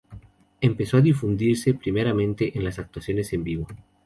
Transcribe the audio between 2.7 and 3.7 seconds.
actuaciones en vivo.